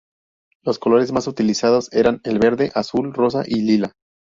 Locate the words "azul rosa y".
2.73-3.61